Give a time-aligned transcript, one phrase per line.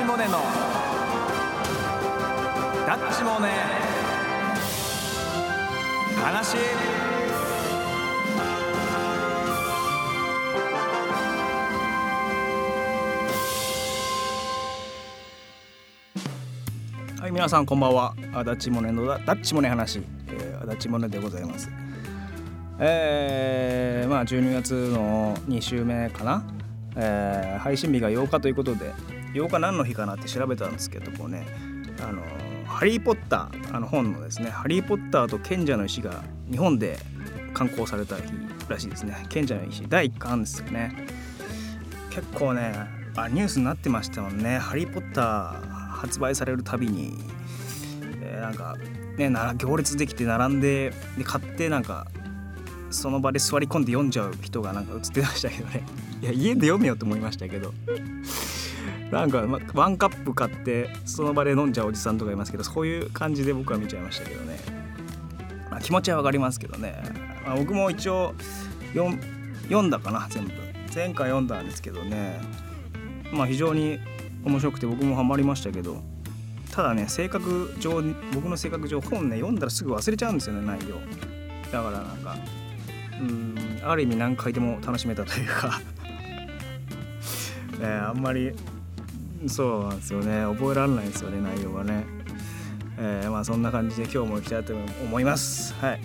[0.00, 0.30] チモネの
[2.86, 3.48] ダッチモネ。
[6.22, 6.56] 話。
[17.20, 18.14] はい皆さんこんばんは。
[18.32, 19.98] あダッチモネのダダッチモネ話、
[20.28, 21.68] えー、ダッチモネでございます。
[22.78, 26.42] えー、まあ12月の2週目かな、
[26.96, 28.92] えー、配信日が8日ということで
[29.34, 31.46] 8日何の日かなって調べたんですけどもね
[32.02, 32.22] あの
[32.66, 36.98] ハリー・ポッターあの本のですねハリー・ポッターと賢者の石が日本で
[37.52, 38.22] 刊行された日
[38.70, 39.26] らしいですね。
[39.28, 41.06] 賢者の石第1巻ですよね。
[42.10, 42.72] 結構ね
[43.16, 44.58] あニュースになってましたもんね。
[44.58, 47.18] ハリー・ポッター発売されるたびに、
[48.22, 48.76] えー、なんか
[49.16, 52.06] ねな行列できて並んでで買ってなんか
[52.90, 55.84] その場で座り込んで読んじゃう人がなんか映ってましたけどね。
[56.22, 57.72] いや家で読めよと思いましたけど。
[59.10, 64.56] なんか、ワンカップ買ってその場で飲んじゃうおじさんとかいますけどそういう感じで僕は見ちゃいましたけどね、
[65.68, 66.94] まあ、気持ちは分かりますけどね、
[67.44, 68.34] まあ、僕も一応
[68.92, 70.52] 読んだかな全部。
[70.94, 72.40] 前回読んだんですけどね。
[73.32, 73.98] まあ非常に
[74.44, 76.02] 面白くて僕もハマりましたけど。
[76.72, 78.00] ただね性格上
[78.32, 80.96] 僕の性格上本ね読んだらすぐ忘れちゃうんですよね内容。
[81.72, 82.36] だからなんか
[83.20, 85.80] うんある意味何回でも楽しめたというか。
[87.78, 88.52] ね あんまり
[89.46, 90.44] そうなんですよね。
[90.54, 92.04] 覚えられないんですよね内容がね、
[92.98, 95.74] えー、まあそんな感じで今日もいきたいと思います。
[95.74, 96.00] はい。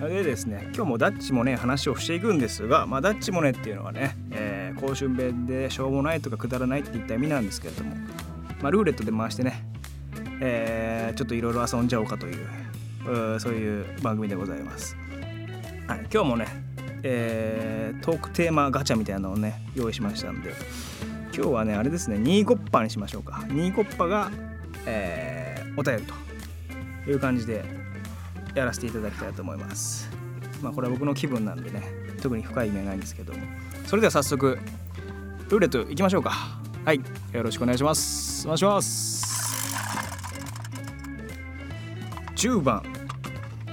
[0.00, 7.96] でですね今日もダッチもね話をしていくんですが、まあ、ダッチもねっていうのはね、えー、公衆弁でしょうもないとかくだらないっていった意味なんですけれども、
[8.62, 9.64] まあ、ルーレットで回してね、
[10.40, 14.96] えー、ちょっといろいろ遊んじゃおうかというそういう番組でございます、
[15.88, 16.46] はい、今日もね、
[17.02, 20.52] えー、トークテーマガチャみたいなのをね用意しましたんで
[21.34, 23.42] 今日はねあれですね2ゴッパにしましょうか。
[23.48, 24.30] 2ゴッパが、
[24.84, 26.02] えー、お便り
[27.04, 27.64] という感じで
[28.54, 30.10] やらせていただきたいと思います。
[30.62, 31.82] まあこれは僕の気分なんでね
[32.20, 33.38] 特に深い意味はないんですけども。
[33.86, 34.58] それでは早速
[35.48, 36.32] ルーレットいきましょうか。
[36.84, 37.00] はい
[37.32, 38.46] よろしくお願いします。
[38.46, 39.26] お願いします。
[42.36, 42.82] 10番。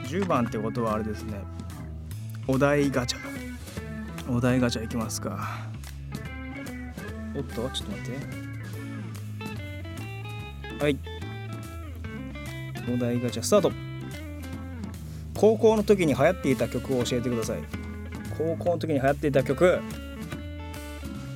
[0.05, 1.55] 10番ってことはあれですね。
[2.47, 3.19] お題ガチャ。
[4.31, 5.65] お題ガチャいきますか。
[7.35, 8.03] おっとちょっと待っ
[10.79, 10.83] て。
[10.83, 10.97] はい。
[12.93, 13.71] お題ガチャスタート。
[15.33, 17.57] 高校の時に流行っていた曲を教えてください。
[18.37, 19.79] 高校の時に流行っていた曲。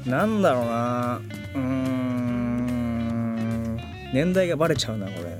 [0.05, 1.17] なんだろうな。
[1.17, 2.79] うーん。
[4.13, 5.39] 年代がバレちゃうなこれ。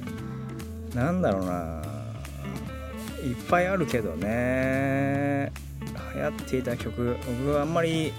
[0.95, 1.78] なんだろうな。
[3.23, 5.51] いっぱいあるけどね。
[6.15, 8.11] 流行っていた曲僕はあんまり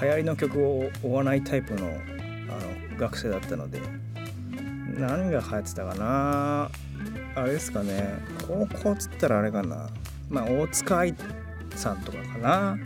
[0.00, 3.80] 流行りの曲を追わないタイプのあの学生だったので。
[4.98, 6.70] 何が流行ってたかな。
[7.34, 8.18] あれですかね。
[8.46, 9.88] 高校っつったらあれかな。
[10.30, 11.14] まあ大塚愛
[11.74, 12.78] さんとかかな。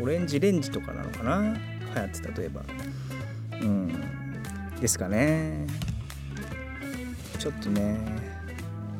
[0.00, 1.54] オレンジレンジとかなのかな。
[1.94, 2.62] 流行って例えば。
[3.60, 4.80] うん。
[4.80, 5.66] ですかね。
[7.38, 7.96] ちょっとね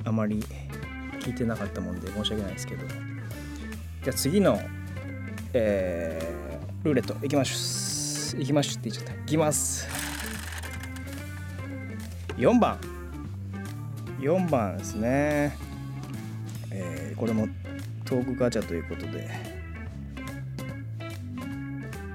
[0.05, 0.41] あまり
[1.27, 2.87] 聞いてなかったもんで申し訳ないですけど。
[2.87, 4.61] じゃあ次の
[5.53, 8.37] えールーレットいきます。
[8.39, 9.23] いきましって言っちゃった。
[9.23, 9.89] いきます。
[12.37, 12.79] 4番。
[14.21, 15.57] 4番ですね。
[16.71, 17.49] えー、これも
[18.05, 19.29] トークガチャということで。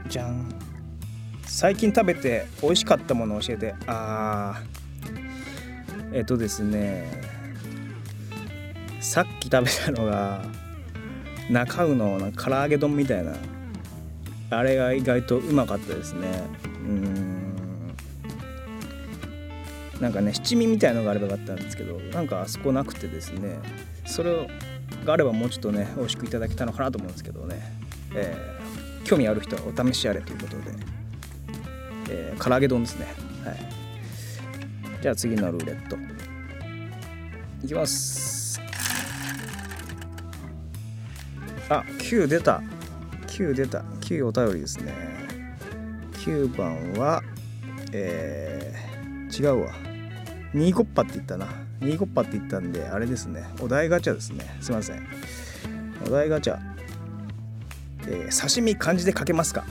[0.08, 0.56] じゃん。
[1.44, 3.76] 最近食べて美味しかったものを教えて。
[3.88, 6.18] あー。
[6.18, 7.31] えっ、ー、とですね。
[9.02, 10.46] さっき食べたのが
[11.50, 13.34] 中尾の唐揚げ丼みたいな。
[14.52, 16.28] あれが意外とうまかったですね。
[16.86, 17.94] うん。
[20.00, 23.60] なんかね七味みたいのがあればよかったんですけどなんかあそこなくてですね。
[24.06, 24.48] それ
[25.06, 27.62] があればもうちょっとね美味しくいただけたのかなと思うんですけどね、
[28.14, 30.64] えー、興味ある人はお試しあれということで、
[32.10, 33.08] えー、唐揚げ丼ですね。
[33.46, 33.58] はい。
[35.02, 35.98] じゃあ次のルーレット。
[37.64, 38.41] いきます。
[41.72, 42.62] あ9出た。
[43.28, 43.80] 9出た。
[43.80, 44.94] 9お便りですね。
[46.16, 47.24] 9番は
[47.94, 49.72] えー、違うわ。
[50.54, 51.48] 2コッパって言ったな。
[51.80, 53.46] 2コッパって言ったんであれですね。
[53.62, 54.54] お題ガチャですね。
[54.60, 55.08] すいません。
[56.06, 56.60] お題ガチャ、
[58.08, 59.64] えー、刺身漢字で書けますか？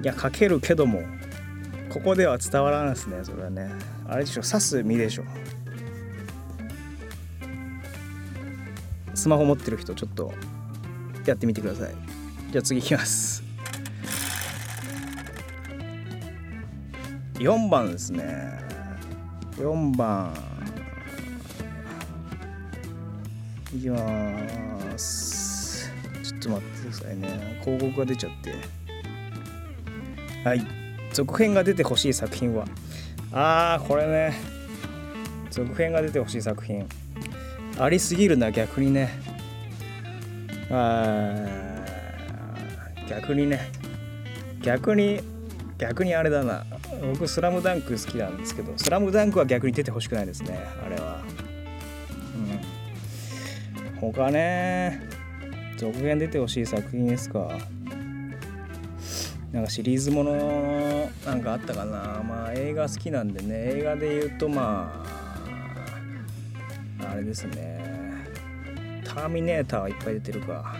[0.00, 1.02] いや書けるけども
[1.88, 3.16] ここでは伝わらないですね。
[3.24, 3.72] それはね。
[4.06, 4.42] あれでしょ。
[4.42, 5.24] 刺す身でしょ。
[9.14, 10.32] スマホ持ってる人ちょっと
[11.30, 11.94] やってみてください。
[12.50, 13.42] じゃあ次いきます。
[17.34, 18.58] 4番ですね。
[19.56, 20.34] 4番。
[23.74, 25.90] いきます。
[26.24, 27.60] ちょっと待ってくださいね。
[27.64, 28.54] 広告が出ちゃって。
[30.48, 30.66] はい。
[31.12, 32.66] 続編が出てほしい作品は。
[33.32, 34.34] あーこれね。
[35.50, 36.86] 続編が出てほしい作品。
[37.78, 39.10] ありすぎるな逆にね。
[40.70, 41.46] あ
[43.08, 43.70] 逆にね
[44.62, 45.20] 逆に
[45.78, 46.64] 逆にあれだな。
[47.12, 51.22] 僕スラムダンク好きなんですけどスラムダンクは逆に出てほしくないですねあれは。
[53.92, 54.12] うん。
[54.12, 55.00] 他ね
[55.76, 57.56] 続編出てほしい作品ですか。
[59.52, 62.22] なんかシリーズものなんかあったかな。
[62.22, 65.04] まあ映画好きなんでね映画で言うとま
[67.00, 67.97] ああれですね。
[69.08, 70.76] ターミネーターはいっぱい出てるか。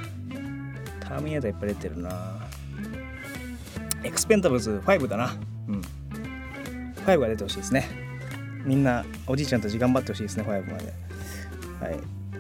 [1.01, 2.37] ターミネーターいっぱい出てるな。
[4.05, 5.35] エクスペンタブルズ5だな。
[5.69, 5.83] うん。
[7.07, 7.89] 5が出てほしいですね。
[8.65, 10.93] みんなおじいちゃんたち頑張ってほしいですね5まで。
[11.81, 11.99] はい。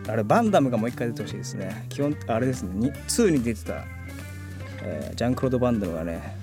[0.09, 1.87] あれバンダムがもう一回出てほしいですね。
[1.89, 2.93] 基本あれですね。
[3.09, 3.85] 2に出てた、
[4.83, 6.37] えー、ジャンクロード・バンダムがね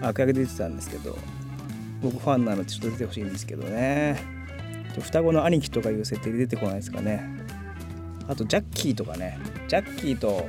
[0.00, 1.16] 赤毛出てたんですけど。
[2.02, 4.20] 僕ファンなのでちょっと出てほしいんですけどね。
[5.00, 7.41] 双子の兄貴とかいう設定で出てこないですかね。
[8.28, 9.38] あとジャッキーとかね
[9.68, 10.46] ジャッキーと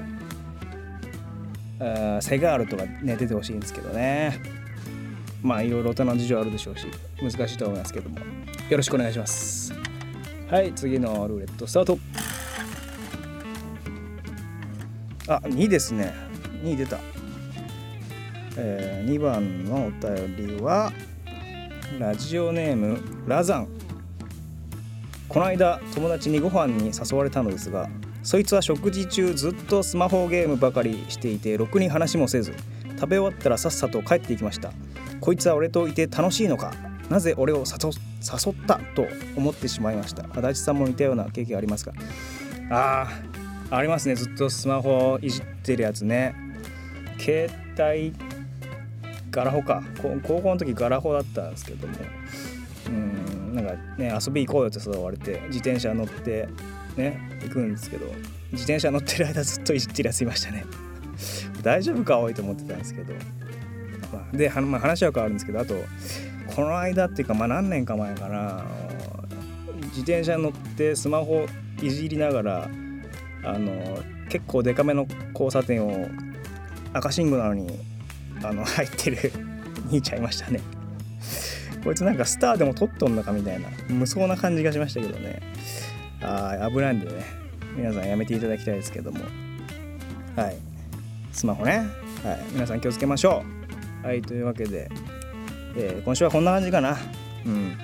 [2.21, 4.39] セガールとかね出てほしいんですけどね。
[5.41, 6.87] まあいろいろ大人の事情あるでしょうし
[7.21, 8.17] 難しいと思いますけども。
[8.69, 9.73] よろしくお願いします。
[10.49, 11.99] はい次のルーレットスタート。
[15.27, 16.13] あ2ですね。
[16.63, 16.99] 2出た、
[18.57, 20.93] えー、2番のお便りは
[21.99, 23.82] ラジオネームラザン。
[25.33, 27.89] この間友達にご飯に誘われたのですが
[28.21, 32.53] そいつは食事中ずっとスマホゲームばかりしていてろくに話もせず
[32.99, 34.71] 食べ終わったらさっさと帰っていきました。
[35.19, 36.73] こいつは俺といて楽しいのか？
[37.09, 40.25] なぜ俺を誘ったと思ってしまいました。
[40.31, 41.93] 足立さんも似たような経験ありますか？
[42.69, 43.09] あ
[43.71, 44.15] あありますね。
[44.15, 46.35] ずっとスマホいじってるやつね。
[47.17, 47.49] 携
[47.79, 48.13] 帯
[49.31, 49.83] ガラホか。
[50.01, 51.93] 高校の時ガラホだったんですけども。
[52.87, 53.32] うん。
[53.53, 56.47] なんかね遊び行こうよって誘われて自転車乗って
[56.97, 58.07] ね行くんですけど
[58.51, 60.65] 自転車乗ってる間ずっといじってるやついましたね。
[61.61, 63.13] 大丈夫か多いと思ってたんですけど、
[64.11, 65.75] まあ、で、まあ、話は変わるんですけどあと
[66.47, 68.65] この間っていうかまあ何年か前かな
[69.87, 71.45] 自転車乗ってスマホ
[71.81, 72.69] いじりながら
[73.43, 76.07] あの結構デカめの交差点を
[76.93, 77.79] 赤信号なのに
[78.43, 79.31] あの入ってる
[79.89, 80.59] 兄ちゃんいましたね。
[81.83, 85.41] こいつなんかスターでも撮っとんのかみたいな無双な感じがしましたけどね。
[86.21, 87.25] あ危ないんでね。
[87.75, 89.19] 皆さんやめていただきたいですけども。
[90.35, 90.55] はい。
[91.31, 91.85] スマホね。
[92.23, 92.39] はい。
[92.53, 93.43] 皆さん気をつけましょ
[94.03, 94.07] う。
[94.07, 94.89] はいというわけで、
[95.75, 96.97] えー、今週はこんな感じかな。
[97.45, 97.77] うん。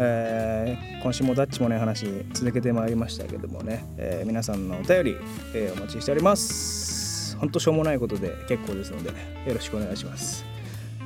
[0.00, 5.16] えー、今週もダッチもね話続けてまいりましたけどもね、えー、皆さんのお便り、
[5.54, 7.36] えー、お待ちしております。
[7.36, 10.44] ほんとしょうもないことで結構ですのでよろしくお願いします、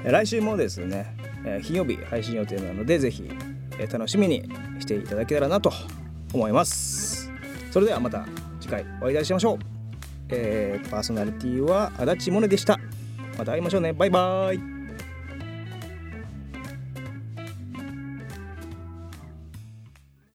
[0.04, 3.30] 来週もですね、え金曜日配信予定なのでぜひ
[3.78, 4.48] え楽しみに
[4.80, 5.72] していただけたらなと
[6.32, 7.30] 思います。
[7.70, 8.26] それではまた
[8.60, 9.58] 次回お会いいたしましょう、
[10.28, 12.78] えー、パーソナリティは足立萌音でした。
[13.38, 13.92] また会いましょうね。
[13.92, 14.71] バイバーイ。